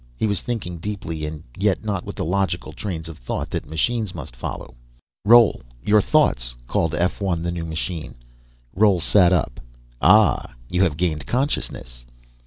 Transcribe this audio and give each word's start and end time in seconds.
He 0.17 0.25
was 0.25 0.41
thinking 0.41 0.79
deeply, 0.79 1.27
and 1.27 1.43
yet 1.55 1.83
not 1.85 2.03
with 2.05 2.15
the 2.15 2.25
logical 2.25 2.73
trains 2.73 3.07
of 3.07 3.19
thought 3.19 3.51
that 3.51 3.69
machines 3.69 4.15
must 4.15 4.35
follow. 4.35 4.73
"Roal 5.27 5.61
your 5.85 6.01
thoughts," 6.01 6.55
called 6.67 6.95
F 6.95 7.21
1, 7.21 7.43
the 7.43 7.51
new 7.51 7.65
machine. 7.67 8.15
Roal 8.75 8.99
sat 8.99 9.31
up. 9.31 9.59
"Ah 10.01 10.55
you 10.69 10.81
have 10.81 10.97
gained 10.97 11.27
consciousness." 11.27 12.03